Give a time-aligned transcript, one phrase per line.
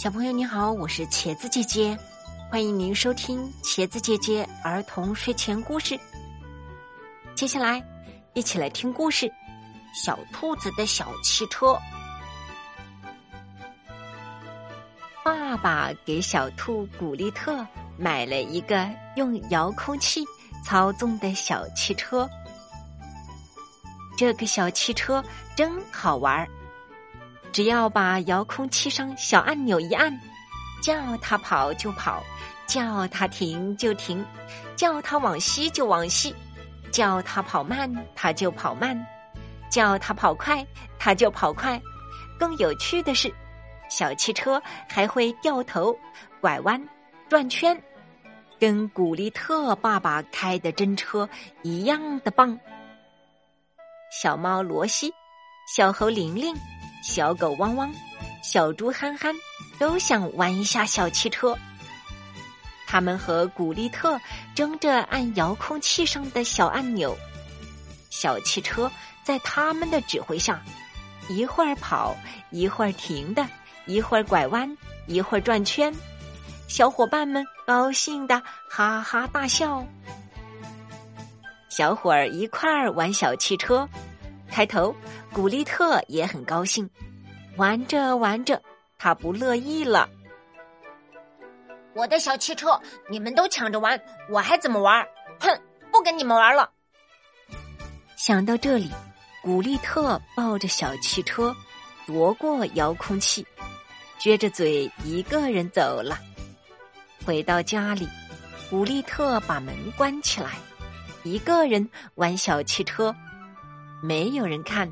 [0.00, 1.94] 小朋友你好，我是茄子姐姐，
[2.50, 6.00] 欢迎您收听茄子姐姐儿童睡前故事。
[7.34, 7.84] 接下来，
[8.32, 9.26] 一起来听故事
[9.92, 11.66] 《小兔子的小汽车》。
[15.22, 17.66] 爸爸给小兔古丽特
[17.98, 20.24] 买了一个用遥控器
[20.64, 22.26] 操纵的小汽车，
[24.16, 25.22] 这个小汽车
[25.54, 26.48] 真好玩儿。
[27.52, 30.12] 只要把遥控器上小按钮一按，
[30.82, 32.22] 叫它跑就跑，
[32.66, 34.24] 叫它停就停，
[34.76, 36.34] 叫它往西就往西，
[36.92, 38.96] 叫它跑慢它就跑慢，
[39.68, 40.64] 叫它跑快
[40.98, 41.80] 它就跑快。
[42.38, 43.32] 更有趣的是，
[43.88, 45.94] 小汽车还会掉头、
[46.40, 46.80] 拐弯、
[47.28, 47.76] 转圈，
[48.58, 51.28] 跟古力特爸爸开的真车
[51.62, 52.58] 一样的棒。
[54.10, 55.12] 小猫罗西，
[55.76, 56.54] 小猴玲玲。
[57.02, 57.92] 小狗汪汪，
[58.42, 59.34] 小猪憨憨，
[59.78, 61.56] 都想玩一下小汽车。
[62.86, 64.20] 他们和古力特
[64.54, 67.16] 争着按遥控器上的小按钮，
[68.10, 68.90] 小汽车
[69.22, 70.60] 在他们的指挥下，
[71.28, 72.16] 一会儿跑，
[72.50, 73.46] 一会儿停的，
[73.86, 74.76] 一会儿拐弯，
[75.06, 75.94] 一会儿转圈。
[76.68, 79.84] 小伙伴们高兴的哈哈大笑。
[81.68, 83.88] 小伙儿一块儿玩小汽车。
[84.50, 84.94] 开头，
[85.32, 86.88] 古丽特也很高兴，
[87.56, 88.60] 玩着玩着，
[88.98, 90.08] 他不乐意了。
[91.94, 95.06] 我的小汽车，你们都抢着玩，我还怎么玩？
[95.40, 95.48] 哼，
[95.90, 96.70] 不跟你们玩了。
[98.16, 98.90] 想到这里，
[99.42, 101.54] 古丽特抱着小汽车，
[102.06, 103.46] 夺过遥控器，
[104.20, 106.18] 撅着嘴一个人走了。
[107.24, 108.08] 回到家里，
[108.68, 110.50] 古丽特把门关起来，
[111.22, 113.14] 一个人玩小汽车。
[114.02, 114.90] 没有人看，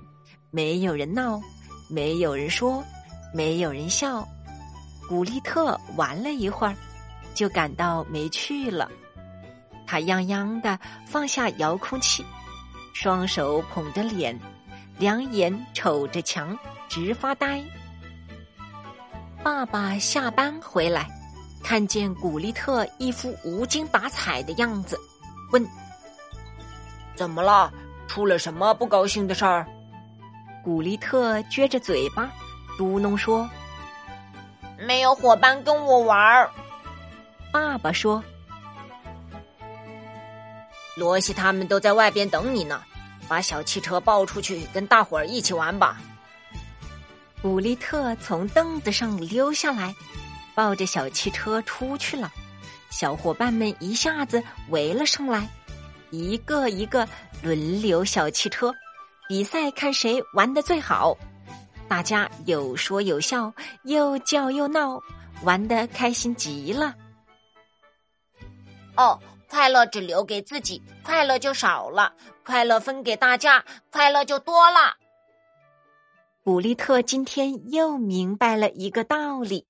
[0.50, 1.40] 没有人闹，
[1.88, 2.84] 没有人说，
[3.32, 4.26] 没有人笑。
[5.08, 6.76] 古丽特玩了一会儿，
[7.34, 8.90] 就感到没趣了。
[9.86, 12.22] 他泱泱的放下遥控器，
[12.92, 14.38] 双手捧着脸，
[14.98, 16.56] 两眼瞅着墙，
[16.88, 17.64] 直发呆。
[19.42, 21.08] 爸爸下班回来，
[21.64, 24.98] 看见古丽特一副无精打采的样子，
[25.52, 25.66] 问
[27.16, 27.72] ：“怎么了？”
[28.08, 29.64] 出了什么不高兴的事儿？
[30.64, 32.28] 古丽特撅着嘴巴，
[32.76, 33.48] 嘟哝说
[34.84, 36.50] ：“没有伙伴跟我玩儿。”
[37.52, 38.22] 爸爸说
[40.96, 42.82] ：“罗西他们都在外边等你呢，
[43.28, 46.00] 把小汽车抱出去跟大伙儿一起玩吧。”
[47.40, 49.94] 古丽特从凳子上溜下来，
[50.54, 52.32] 抱着小汽车出去了。
[52.90, 55.48] 小伙伴们一下子围了上来。
[56.10, 57.06] 一个一个
[57.42, 58.74] 轮流小汽车
[59.28, 61.16] 比赛，看谁玩的最好。
[61.86, 63.52] 大家有说有笑，
[63.84, 65.00] 又叫又闹，
[65.44, 66.94] 玩的开心极了。
[68.96, 72.12] 哦，快乐只留给自己，快乐就少了；
[72.44, 74.96] 快乐分给大家，快乐就多了。
[76.42, 79.67] 古利特今天又明白了一个道理。